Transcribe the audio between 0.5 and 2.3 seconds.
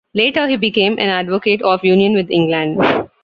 became an advocate of Union